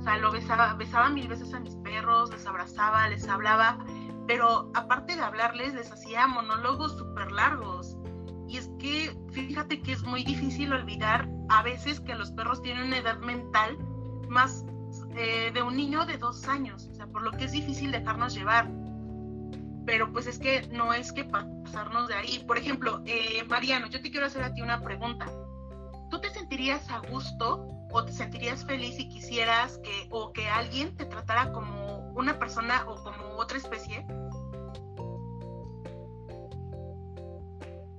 O 0.00 0.02
sea, 0.02 0.16
lo 0.16 0.32
besaba, 0.32 0.72
besaba 0.74 1.10
mil 1.10 1.28
veces 1.28 1.52
a 1.52 1.60
mis 1.60 1.76
perros, 1.76 2.30
les 2.30 2.46
abrazaba, 2.46 3.06
les 3.08 3.28
hablaba, 3.28 3.78
pero 4.26 4.72
aparte 4.74 5.14
de 5.14 5.22
hablarles, 5.22 5.74
les 5.74 5.92
hacía 5.92 6.26
monólogos 6.26 6.96
súper 6.96 7.30
largos. 7.30 7.96
Y 8.48 8.56
es 8.56 8.70
que 8.78 9.14
fíjate 9.30 9.82
que 9.82 9.92
es 9.92 10.02
muy 10.02 10.24
difícil 10.24 10.72
olvidar 10.72 11.28
a 11.50 11.62
veces 11.62 12.00
que 12.00 12.14
los 12.14 12.32
perros 12.32 12.62
tienen 12.62 12.86
una 12.86 12.96
edad 12.96 13.18
mental 13.18 13.76
más 14.28 14.64
eh, 15.16 15.50
de 15.52 15.62
un 15.62 15.76
niño 15.76 16.06
de 16.06 16.16
dos 16.16 16.48
años 16.48 16.90
por 17.12 17.22
lo 17.22 17.32
que 17.32 17.44
es 17.44 17.52
difícil 17.52 17.90
dejarnos 17.90 18.34
llevar. 18.34 18.68
Pero 19.86 20.12
pues 20.12 20.26
es 20.26 20.38
que 20.38 20.66
no 20.68 20.92
es 20.92 21.12
que 21.12 21.24
pasarnos 21.24 22.08
de 22.08 22.14
ahí. 22.14 22.44
Por 22.46 22.58
ejemplo, 22.58 23.02
eh, 23.06 23.44
Mariano, 23.48 23.86
yo 23.88 24.00
te 24.00 24.10
quiero 24.10 24.26
hacer 24.26 24.42
a 24.42 24.52
ti 24.52 24.62
una 24.62 24.80
pregunta. 24.82 25.26
¿Tú 26.10 26.20
te 26.20 26.30
sentirías 26.30 26.90
a 26.90 26.98
gusto 27.10 27.66
o 27.92 28.04
te 28.04 28.12
sentirías 28.12 28.64
feliz 28.64 28.96
si 28.96 29.08
quisieras 29.08 29.78
que 29.78 30.08
o 30.10 30.32
que 30.32 30.48
alguien 30.48 30.96
te 30.96 31.06
tratara 31.06 31.52
como 31.52 32.10
una 32.14 32.38
persona 32.38 32.84
o 32.88 33.02
como 33.02 33.36
otra 33.36 33.58
especie? 33.58 34.04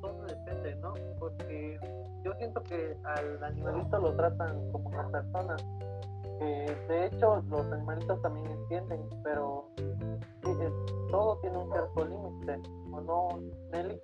Todo 0.02 0.26
depende, 0.28 0.76
¿no? 0.76 0.94
Porque 1.20 1.80
yo 2.24 2.34
siento 2.36 2.62
que 2.64 2.98
al 3.04 3.44
animalito 3.44 3.98
lo 3.98 4.16
tratan 4.16 4.72
como 4.72 4.90
una 4.90 5.10
persona 5.10 5.56
de 6.46 7.06
hecho 7.06 7.44
los 7.50 7.72
animalitos 7.72 8.22
también 8.22 8.46
entienden, 8.48 9.02
pero 9.24 9.70
todo 11.10 11.38
tiene 11.42 11.58
un 11.58 11.72
cierto 11.72 12.06
límite, 12.06 12.70
¿o 12.92 13.02
no, 13.02 13.28
Nelly? 13.72 14.02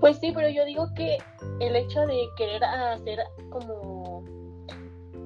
Pues 0.00 0.18
sí, 0.18 0.32
pero 0.34 0.48
yo 0.48 0.64
digo 0.64 0.86
que 0.96 1.18
el 1.60 1.76
hecho 1.76 2.06
de 2.06 2.28
querer 2.36 2.64
hacer 2.64 3.20
como 3.50 4.24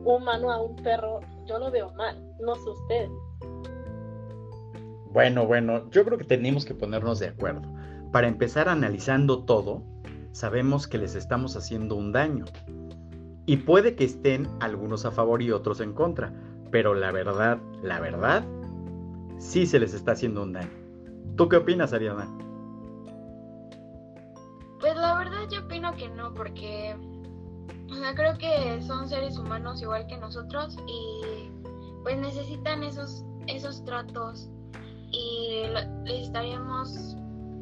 humano 0.04 0.50
a 0.50 0.62
un 0.62 0.76
perro, 0.76 1.20
yo 1.46 1.58
lo 1.58 1.70
veo 1.70 1.90
mal, 1.94 2.22
no 2.40 2.54
sé 2.54 2.70
usted. 2.70 3.08
Bueno, 5.12 5.46
bueno, 5.46 5.88
yo 5.90 6.04
creo 6.04 6.18
que 6.18 6.24
tenemos 6.24 6.64
que 6.66 6.74
ponernos 6.74 7.20
de 7.20 7.28
acuerdo. 7.28 7.62
Para 8.12 8.28
empezar 8.28 8.68
analizando 8.68 9.44
todo, 9.44 9.82
sabemos 10.32 10.86
que 10.86 10.98
les 10.98 11.14
estamos 11.14 11.56
haciendo 11.56 11.96
un 11.96 12.12
daño. 12.12 12.44
Y 13.46 13.58
puede 13.58 13.94
que 13.94 14.04
estén 14.04 14.48
algunos 14.60 15.04
a 15.04 15.12
favor 15.12 15.40
y 15.40 15.52
otros 15.52 15.80
en 15.80 15.92
contra, 15.92 16.32
pero 16.70 16.94
la 16.94 17.12
verdad, 17.12 17.58
la 17.82 18.00
verdad, 18.00 18.44
sí 19.38 19.66
se 19.66 19.78
les 19.78 19.94
está 19.94 20.12
haciendo 20.12 20.42
un 20.42 20.52
daño. 20.52 20.70
¿Tú 21.36 21.48
qué 21.48 21.56
opinas, 21.56 21.92
Ariana? 21.92 22.26
Pues 24.80 24.96
la 24.96 25.18
verdad 25.18 25.48
yo 25.50 25.60
opino 25.60 25.94
que 25.94 26.08
no, 26.08 26.34
porque 26.34 26.96
creo 28.14 28.36
que 28.38 28.82
son 28.82 29.08
seres 29.08 29.38
humanos 29.38 29.82
igual 29.82 30.06
que 30.06 30.16
nosotros 30.16 30.76
y 30.86 31.50
pues 32.02 32.18
necesitan 32.18 32.82
esos 32.82 33.24
esos 33.46 33.84
tratos 33.84 34.48
y 35.10 35.62
les 36.04 36.26
estaríamos 36.26 37.16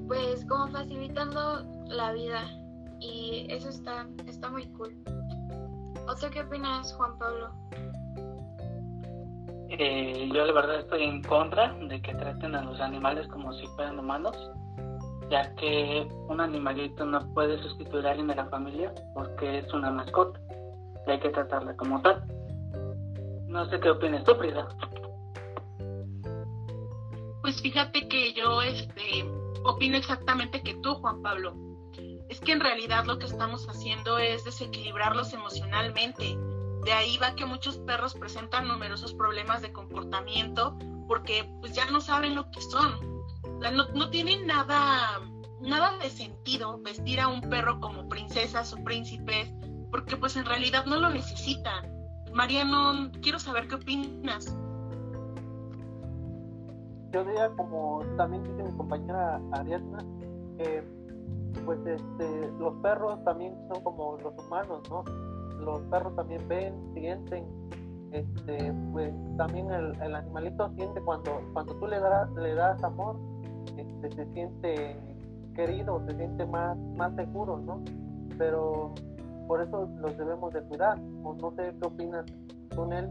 pues 0.08 0.44
como 0.46 0.68
facilitando 0.68 1.64
la 1.88 2.12
vida 2.12 2.42
y 3.00 3.46
eso 3.50 3.68
está 3.68 4.06
está 4.26 4.50
muy 4.50 4.66
cool. 4.68 4.94
¿O 6.06 6.30
qué 6.30 6.40
opinas, 6.40 6.92
Juan 6.94 7.18
Pablo? 7.18 7.50
Eh, 9.70 10.28
yo 10.32 10.44
la 10.44 10.52
verdad 10.52 10.80
estoy 10.80 11.02
en 11.02 11.22
contra 11.22 11.72
de 11.74 12.00
que 12.00 12.14
traten 12.14 12.54
a 12.54 12.62
los 12.62 12.78
animales 12.80 13.26
como 13.28 13.52
si 13.54 13.66
fueran 13.68 13.98
humanos, 13.98 14.36
ya 15.30 15.54
que 15.56 16.06
un 16.28 16.40
animalito 16.40 17.04
no 17.06 17.20
puede 17.32 17.60
sustituir 17.62 18.06
a 18.06 18.10
alguien 18.10 18.28
de 18.28 18.36
la 18.36 18.46
familia 18.46 18.92
porque 19.14 19.58
es 19.58 19.72
una 19.72 19.90
mascota 19.90 20.38
y 21.06 21.10
hay 21.10 21.20
que 21.20 21.30
tratarla 21.30 21.74
como 21.76 22.00
tal. 22.02 22.22
No 23.48 23.68
sé 23.70 23.80
qué 23.80 23.90
opinas 23.90 24.24
tú, 24.24 24.34
Frida. 24.34 24.68
Pues 27.40 27.60
fíjate 27.62 28.08
que 28.08 28.32
yo 28.34 28.62
este, 28.62 29.24
opino 29.64 29.96
exactamente 29.96 30.62
que 30.62 30.74
tú, 30.82 30.94
Juan 30.96 31.22
Pablo 31.22 31.63
es 32.34 32.40
que 32.40 32.50
en 32.50 32.60
realidad 32.60 33.04
lo 33.04 33.20
que 33.20 33.26
estamos 33.26 33.68
haciendo 33.68 34.18
es 34.18 34.44
desequilibrarlos 34.44 35.32
emocionalmente. 35.32 36.36
De 36.84 36.92
ahí 36.92 37.16
va 37.16 37.36
que 37.36 37.46
muchos 37.46 37.78
perros 37.78 38.14
presentan 38.14 38.66
numerosos 38.66 39.14
problemas 39.14 39.62
de 39.62 39.72
comportamiento 39.72 40.76
porque 41.06 41.48
pues 41.60 41.74
ya 41.74 41.88
no 41.92 42.00
saben 42.00 42.34
lo 42.34 42.50
que 42.50 42.60
son. 42.60 42.92
no, 43.94 44.10
tienen 44.10 44.48
nada 44.48 45.20
nada 45.60 45.96
de 45.98 46.10
sentido 46.10 46.80
vestir 46.82 47.20
a 47.20 47.28
un 47.28 47.40
perro 47.42 47.80
como 47.80 48.08
princesas 48.08 48.72
o 48.72 48.82
príncipes, 48.82 49.54
porque 49.92 50.16
pues 50.16 50.36
en 50.36 50.44
realidad 50.44 50.86
no 50.86 50.96
lo 50.96 51.10
necesitan. 51.10 51.88
Mariano, 52.32 53.12
quiero 53.22 53.38
saber 53.38 53.68
qué 53.68 53.76
opinas. 53.76 54.46
Yo 57.12 57.24
diría, 57.24 57.48
como 57.56 58.02
también 58.16 58.42
dice 58.42 58.64
mi 58.64 58.76
compañera 58.76 59.40
Ariadna, 59.52 60.04
que 60.58 60.82
pues 61.64 61.78
este, 61.86 62.50
los 62.58 62.74
perros 62.82 63.22
también 63.24 63.54
son 63.72 63.82
como 63.82 64.16
los 64.18 64.34
humanos, 64.46 64.80
¿no? 64.90 65.04
Los 65.60 65.80
perros 65.82 66.14
también 66.16 66.46
ven, 66.48 66.74
sienten, 66.94 67.44
este, 68.12 68.72
pues 68.92 69.12
también 69.36 69.70
el, 69.72 70.14
animalito 70.14 70.70
siente 70.76 71.00
cuando, 71.00 71.40
cuando 71.52 71.74
tú 71.76 71.86
le 71.86 71.98
das, 71.98 72.30
le 72.32 72.54
das 72.54 72.82
amor, 72.82 73.16
este, 73.76 74.12
se 74.12 74.32
siente 74.32 74.96
querido, 75.54 76.02
se 76.06 76.16
siente 76.16 76.46
más, 76.46 76.76
más 76.96 77.14
seguro, 77.16 77.58
¿no? 77.58 77.82
Pero 78.38 78.94
por 79.46 79.62
eso 79.62 79.88
los 79.98 80.16
debemos 80.16 80.52
de 80.52 80.62
cuidar. 80.62 80.98
O 81.22 81.34
no 81.34 81.52
sé 81.56 81.74
qué 81.80 81.86
opinas 81.86 82.24
con 82.74 82.92
él. 82.92 83.10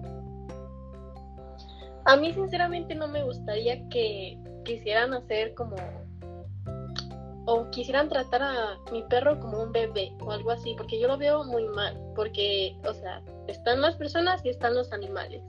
A 2.06 2.18
mí 2.18 2.34
sinceramente 2.34 2.96
no 2.96 3.08
me 3.08 3.24
gustaría 3.24 3.88
que 3.89 4.38
quisieran 4.66 5.13
hacer 5.13 5.54
como 5.54 5.76
o 7.46 7.70
quisieran 7.72 8.10
tratar 8.10 8.42
a 8.42 8.80
mi 8.92 9.04
perro 9.04 9.40
como 9.40 9.62
un 9.62 9.72
bebé 9.72 10.14
o 10.22 10.32
algo 10.32 10.52
así, 10.52 10.76
porque 10.78 11.00
yo 11.00 11.08
lo 11.08 11.18
veo 11.18 11.44
muy 11.44 11.66
mal, 11.66 12.00
porque, 12.16 12.78
o 12.88 12.94
sea, 12.94 13.22
están 13.48 13.82
las 13.82 13.96
personas 13.96 14.44
y 14.46 14.50
están 14.50 14.76
los 14.76 14.92
animales. 14.94 15.44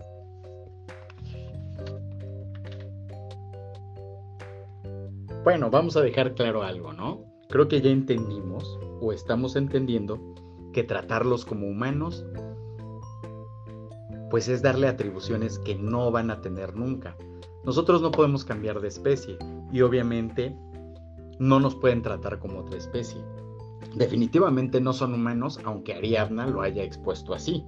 Bueno, 5.45 5.71
vamos 5.71 5.97
a 5.97 6.01
dejar 6.01 6.35
claro 6.35 6.63
algo, 6.63 6.93
¿no? 6.93 7.25
Creo 7.49 7.69
que 7.69 7.81
ya 7.81 7.91
entendimos 7.91 8.79
o 9.01 9.13
estamos 9.13 9.57
entendiendo 9.57 10.19
que 10.73 10.83
tratarlos 10.83 11.45
como 11.45 11.69
humanos 11.69 12.25
pues 14.35 14.49
es 14.49 14.63
darle 14.63 14.89
atribuciones 14.89 15.61
que 15.61 15.77
no 15.77 16.11
van 16.11 16.29
a 16.33 16.41
tener 16.41 16.75
nunca. 16.75 17.17
Nosotros 17.63 18.03
no 18.03 18.11
podemos 18.11 18.45
cambiar 18.45 18.81
de 18.81 18.89
especie 18.89 19.39
y 19.73 19.81
obviamente 19.81 20.59
no 21.39 21.61
nos 21.61 21.75
pueden 21.75 22.03
tratar 22.03 22.39
como 22.39 22.61
otra 22.61 22.79
especie. 22.79 23.21
Definitivamente 23.95 24.81
no 24.81 24.93
son 24.93 25.15
humanos, 25.15 25.61
aunque 25.65 25.95
Ariadna 25.95 26.47
lo 26.47 26.63
haya 26.63 26.83
expuesto 26.83 27.35
así. 27.35 27.65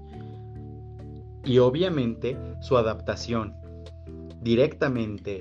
Y 1.45 1.59
obviamente 1.59 2.37
su 2.61 2.77
adaptación 2.77 3.55
directamente 4.41 5.39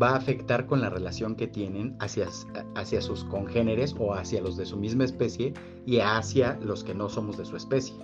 va 0.00 0.10
a 0.10 0.16
afectar 0.16 0.66
con 0.66 0.80
la 0.80 0.90
relación 0.90 1.36
que 1.36 1.46
tienen 1.46 1.96
hacia, 2.00 2.28
hacia 2.74 3.00
sus 3.00 3.24
congéneres 3.24 3.94
o 3.98 4.14
hacia 4.14 4.40
los 4.40 4.56
de 4.56 4.66
su 4.66 4.76
misma 4.76 5.04
especie 5.04 5.54
y 5.86 5.98
hacia 6.00 6.58
los 6.62 6.84
que 6.84 6.94
no 6.94 7.08
somos 7.08 7.36
de 7.36 7.44
su 7.44 7.56
especie. 7.56 7.94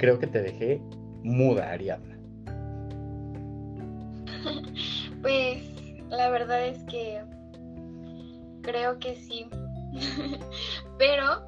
Creo 0.00 0.18
que 0.18 0.26
te 0.26 0.40
dejé 0.40 0.80
muda, 1.22 1.70
Ariadna. 1.70 2.18
Pues 5.20 5.62
la 6.08 6.30
verdad 6.30 6.64
es 6.64 6.82
que 6.84 7.22
creo 8.62 8.98
que 8.98 9.14
sí. 9.14 9.46
Pero, 10.98 11.46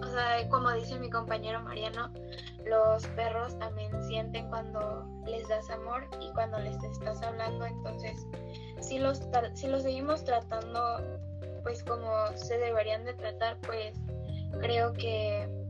o 0.00 0.06
sea, 0.06 0.48
como 0.48 0.70
dice 0.70 0.96
mi 1.00 1.10
compañero 1.10 1.60
Mariano, 1.60 2.12
los 2.64 3.04
perros 3.08 3.58
también 3.58 3.90
sienten 4.04 4.48
cuando 4.48 5.04
les 5.26 5.48
das 5.48 5.68
amor 5.70 6.06
y 6.20 6.32
cuando 6.34 6.60
les 6.60 6.80
estás 6.84 7.20
hablando. 7.24 7.66
Entonces, 7.66 8.24
si 8.80 9.00
los, 9.00 9.20
si 9.54 9.66
los 9.66 9.82
seguimos 9.82 10.22
tratando 10.24 10.80
pues 11.64 11.82
como 11.82 12.08
se 12.36 12.58
deberían 12.58 13.04
de 13.04 13.14
tratar, 13.14 13.58
pues 13.62 13.98
creo 14.60 14.92
que 14.92 15.63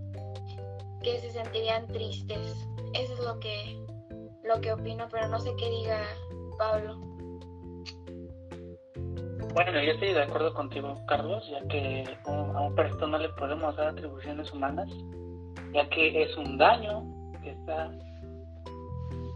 que 1.05 1.21
se 1.21 1.31
sentirían 1.31 1.87
tristes. 1.89 2.67
Eso 2.95 3.13
es 3.13 3.21
lo 3.21 3.39
que, 3.39 3.79
lo 4.43 4.61
que 4.61 4.73
opino, 4.73 5.07
pero 5.11 5.29
no 5.29 5.39
sé 5.39 5.55
qué 5.57 5.69
diga 5.69 6.03
Pablo. 6.59 6.99
Bueno, 9.53 9.81
yo 9.85 9.93
estoy 9.93 10.15
de 10.15 10.23
acuerdo 10.23 10.53
contigo, 10.55 10.97
Carlos, 11.07 11.49
ya 11.49 11.65
que 11.69 12.05
a 12.27 12.61
un 12.61 12.75
perrito 12.75 13.07
no 13.07 13.19
le 13.19 13.29
podemos 13.31 13.77
dar 13.77 13.89
atribuciones 13.89 14.51
humanas, 14.53 14.91
ya 15.73 15.89
que 15.91 16.23
es 16.23 16.37
un 16.37 16.59
daño 16.59 17.05
que 17.41 17.51
está 17.51 17.89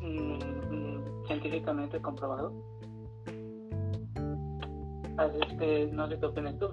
mm, 0.00 1.26
científicamente 1.26 2.00
comprobado. 2.00 2.52
Así 5.18 5.38
es 5.48 5.58
que 5.58 5.88
no 5.92 6.08
sé 6.08 6.18
qué 6.18 6.26
opinas 6.26 6.58
tú. 6.58 6.72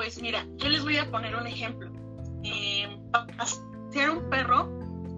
Pues 0.00 0.22
mira, 0.22 0.46
yo 0.56 0.70
les 0.70 0.82
voy 0.82 0.96
a 0.96 1.10
poner 1.10 1.36
un 1.36 1.46
ejemplo. 1.46 1.90
Eh, 2.42 2.88
pasear 3.36 4.08
un 4.08 4.30
perro, 4.30 4.64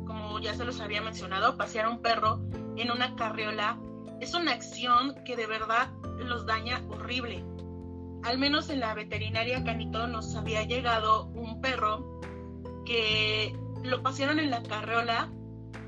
como 0.09 0.40
ya 0.40 0.57
se 0.57 0.64
los 0.64 0.81
había 0.81 1.01
mencionado, 1.01 1.57
pasear 1.57 1.87
un 1.87 2.03
perro 2.03 2.40
en 2.77 2.90
una 2.90 3.14
carriola 3.14 3.79
es 4.21 4.35
una 4.35 4.51
acción 4.51 5.14
que 5.25 5.37
de 5.37 5.47
verdad 5.47 5.92
los 6.18 6.47
daña 6.47 6.83
horrible. 6.88 7.45
Al 8.25 8.38
menos 8.38 8.71
en 8.71 8.81
la 8.81 8.92
veterinaria 8.92 9.62
Canito 9.62 10.09
nos 10.09 10.35
había 10.35 10.64
llegado 10.64 11.27
un 11.27 11.61
perro 11.61 12.21
que 12.85 13.57
lo 13.85 14.03
pasearon 14.03 14.40
en 14.40 14.51
la 14.51 14.64
carriola 14.64 15.31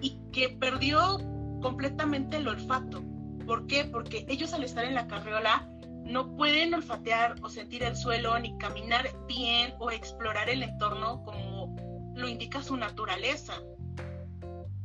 y 0.03 0.21
que 0.31 0.51
perdió 0.51 1.19
completamente 1.63 2.37
el 2.37 2.47
olfato. 2.47 3.03
¿Por 3.45 3.67
qué? 3.67 3.87
Porque 3.87 4.25
ellos 4.29 4.53
al 4.53 4.63
estar 4.63 4.85
en 4.85 4.95
la 4.95 5.09
carriola 5.09 5.69
no 6.05 6.37
pueden 6.37 6.75
olfatear 6.75 7.37
o 7.43 7.49
sentir 7.49 7.83
el 7.83 7.97
suelo 7.97 8.39
ni 8.39 8.57
caminar 8.59 9.09
bien 9.27 9.75
o 9.79 9.91
explorar 9.91 10.49
el 10.49 10.63
entorno 10.63 11.23
como 11.25 11.75
lo 12.15 12.29
indica 12.29 12.63
su 12.63 12.77
naturaleza. 12.77 13.55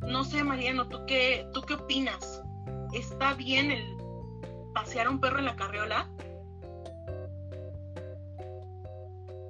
No 0.01 0.23
sé, 0.23 0.43
Mariano, 0.43 0.88
¿tú 0.88 1.05
qué, 1.05 1.47
¿tú 1.53 1.62
qué 1.62 1.75
opinas? 1.75 2.41
¿Está 2.93 3.34
bien 3.34 3.69
el 3.71 3.97
pasear 4.73 5.08
a 5.08 5.10
un 5.10 5.19
perro 5.19 5.39
en 5.39 5.45
la 5.45 5.55
carriola? 5.55 6.10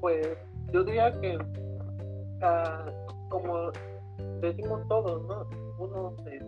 Pues 0.02 0.38
yo 0.74 0.84
diría 0.84 1.12
que, 1.22 1.38
ah, 2.42 2.86
como 3.30 3.72
decimos 4.42 4.88
todos, 4.88 5.26
¿no? 5.28 5.48
Uno 5.78 6.16
este, 6.18 6.44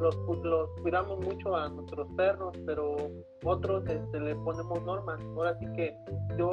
los, 0.00 0.16
los, 0.44 0.70
cuidamos 0.82 1.18
mucho 1.20 1.56
a 1.56 1.68
nuestros 1.68 2.06
perros, 2.16 2.56
pero 2.66 2.96
otros 3.44 3.84
este, 3.88 4.20
le 4.20 4.34
ponemos 4.36 4.82
normas. 4.84 5.20
Ahora 5.36 5.58
sí 5.58 5.66
que 5.74 5.96
yo 6.38 6.50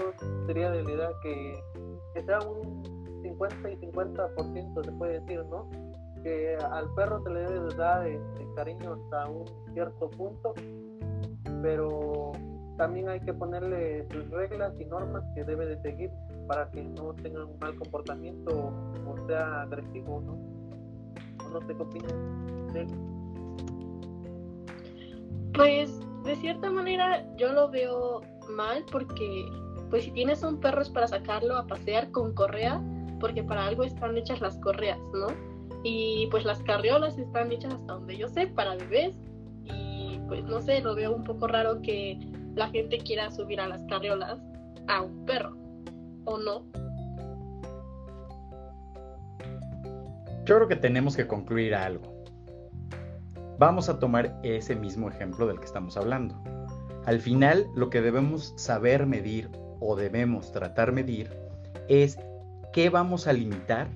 sería 0.47 0.71
de 0.71 0.83
la 0.83 0.91
idea 0.91 1.09
que, 1.21 1.63
sea 2.25 2.39
un 2.39 2.83
50 3.23 3.71
y 3.71 3.77
50% 3.77 4.85
se 4.85 4.91
puede 4.93 5.19
decir, 5.19 5.43
¿no? 5.45 5.69
Que 6.23 6.55
al 6.71 6.93
perro 6.93 7.21
se 7.23 7.29
le 7.31 7.39
debe 7.41 7.73
dar 7.75 8.07
este, 8.07 8.47
cariño 8.55 8.93
hasta 8.93 9.29
un 9.29 9.45
cierto 9.73 10.09
punto, 10.11 10.53
pero 11.61 12.31
también 12.77 13.09
hay 13.09 13.19
que 13.19 13.33
ponerle 13.33 14.07
sus 14.11 14.29
reglas 14.29 14.73
y 14.79 14.85
normas 14.85 15.23
que 15.35 15.43
debe 15.43 15.65
de 15.65 15.81
seguir 15.81 16.11
para 16.47 16.69
que 16.71 16.83
no 16.83 17.13
tenga 17.15 17.45
un 17.45 17.57
mal 17.59 17.75
comportamiento 17.75 18.71
o 19.05 19.27
sea 19.27 19.63
agresivo, 19.63 20.21
¿no? 20.21 20.37
No 21.51 21.59
sé 21.67 21.75
qué 21.75 21.81
opinas. 21.81 23.12
Pues 25.53 25.99
de 26.23 26.35
cierta 26.37 26.69
manera 26.69 27.25
yo 27.37 27.53
lo 27.53 27.69
veo 27.69 28.21
mal 28.49 28.83
porque 28.91 29.45
pues 29.89 30.05
si 30.05 30.11
tienes 30.11 30.41
un 30.41 30.59
perro 30.59 30.81
es 30.81 30.89
para 30.89 31.07
sacarlo 31.07 31.55
a 31.55 31.67
pasear 31.67 32.09
con 32.11 32.33
correa, 32.33 32.81
porque 33.19 33.43
para 33.43 33.67
algo 33.67 33.83
están 33.83 34.17
hechas 34.17 34.41
las 34.41 34.57
correas, 34.57 34.99
¿no? 35.13 35.27
Y 35.83 36.27
pues 36.31 36.45
las 36.45 36.63
carriolas 36.63 37.17
están 37.17 37.51
hechas 37.51 37.73
hasta 37.73 37.93
donde 37.93 38.17
yo 38.17 38.27
sé 38.27 38.47
para 38.47 38.75
bebés 38.75 39.15
y 39.65 40.19
pues 40.27 40.43
no 40.45 40.61
sé, 40.61 40.81
lo 40.81 40.95
veo 40.95 41.13
un 41.13 41.23
poco 41.23 41.47
raro 41.47 41.81
que 41.81 42.17
la 42.55 42.69
gente 42.69 42.97
quiera 42.97 43.29
subir 43.29 43.59
a 43.59 43.67
las 43.67 43.83
carriolas 43.83 44.39
a 44.87 45.01
un 45.01 45.25
perro, 45.25 45.55
¿o 46.25 46.37
no? 46.37 46.65
Yo 50.45 50.55
creo 50.55 50.67
que 50.67 50.75
tenemos 50.75 51.15
que 51.15 51.27
concluir 51.27 51.75
algo. 51.75 52.22
Vamos 53.59 53.87
a 53.87 53.99
tomar 53.99 54.39
ese 54.43 54.75
mismo 54.75 55.09
ejemplo 55.09 55.45
del 55.45 55.59
que 55.59 55.65
estamos 55.65 55.95
hablando. 55.95 56.35
Al 57.05 57.19
final, 57.19 57.67
lo 57.75 57.89
que 57.89 58.01
debemos 58.01 58.53
saber 58.55 59.05
medir 59.05 59.49
o 59.79 59.95
debemos 59.95 60.51
tratar 60.51 60.91
medir 60.91 61.29
es 61.87 62.17
qué 62.71 62.89
vamos 62.89 63.27
a 63.27 63.33
limitar 63.33 63.89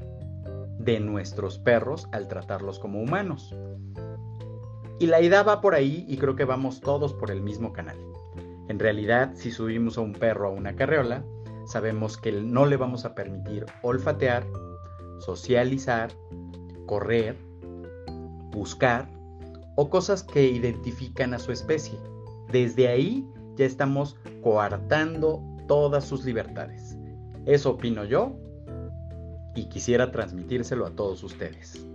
de 0.78 1.00
nuestros 1.00 1.58
perros 1.58 2.08
al 2.12 2.28
tratarlos 2.28 2.80
como 2.80 3.02
humanos. 3.02 3.56
Y 5.00 5.08
la 5.08 5.22
idea 5.22 5.44
va 5.44 5.62
por 5.62 5.74
ahí 5.74 6.06
y 6.08 6.18
creo 6.18 6.36
que 6.36 6.46
vamos 6.46 6.80
todos 6.82 7.14
por 7.14 7.32
el 7.32 7.42
mismo 7.42 7.74
canal. 7.74 7.98
En 8.68 8.80
realidad, 8.80 9.32
si 9.36 9.52
subimos 9.52 9.98
a 9.98 10.02
un 10.02 10.14
perro 10.14 10.48
a 10.48 10.52
una 10.52 10.76
carreola, 10.76 11.24
sabemos 11.66 12.18
que 12.18 12.32
no 12.32 12.66
le 12.66 12.78
vamos 12.78 13.06
a 13.06 13.16
permitir 13.16 13.66
olfatear, 13.82 14.46
socializar, 15.20 16.12
correr, 16.86 17.38
buscar 18.52 19.17
o 19.78 19.90
cosas 19.90 20.24
que 20.24 20.44
identifican 20.44 21.34
a 21.34 21.40
su 21.40 21.52
especie. 21.52 21.98
Desde 22.52 22.88
ahí 22.88 23.26
ya 23.56 23.66
estamos 23.66 24.18
coartando 24.42 25.42
todas 25.68 26.04
sus 26.04 26.26
libertades. 26.26 26.98
Eso 27.46 27.72
opino 27.72 28.04
yo 28.04 28.36
y 29.56 29.70
quisiera 29.70 30.12
transmitírselo 30.12 30.86
a 30.86 30.96
todos 30.96 31.24
ustedes. 31.24 31.86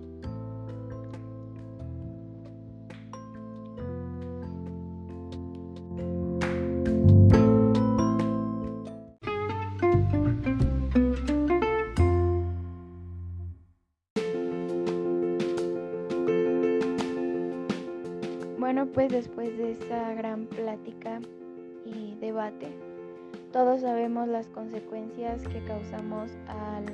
Todos 23.52 23.83
sabemos 23.83 24.28
las 24.28 24.48
consecuencias 24.48 25.42
que 25.48 25.62
causamos 25.64 26.31
al 26.48 26.87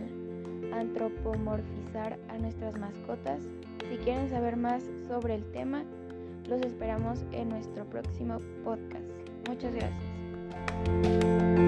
antropomorfizar 0.72 2.18
a 2.28 2.38
nuestras 2.38 2.78
mascotas. 2.78 3.40
Si 3.88 3.96
quieren 3.98 4.28
saber 4.28 4.56
más 4.56 4.82
sobre 5.06 5.36
el 5.36 5.44
tema, 5.52 5.84
los 6.48 6.60
esperamos 6.62 7.24
en 7.32 7.48
nuestro 7.48 7.84
próximo 7.84 8.38
podcast. 8.64 9.04
Muchas 9.48 9.74
gracias. 9.74 11.67